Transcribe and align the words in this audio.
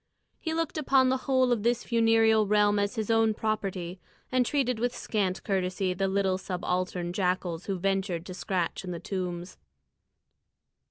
He 0.39 0.55
looked 0.55 0.79
upon 0.79 1.09
the 1.09 1.17
whole 1.29 1.51
of 1.51 1.61
this 1.61 1.83
funereal 1.83 2.47
realm 2.47 2.79
as 2.79 2.95
his 2.95 3.11
own 3.11 3.35
property, 3.35 3.99
and 4.31 4.43
treated 4.43 4.79
with 4.79 4.95
scant 4.95 5.43
courtesy 5.43 5.93
the 5.93 6.07
little 6.07 6.39
subaltern 6.39 7.13
jackals 7.13 7.67
who 7.67 7.77
ventured 7.77 8.25
to 8.25 8.33
scratch 8.33 8.83
in 8.83 8.89
the 8.89 8.99
tombs. 8.99 9.57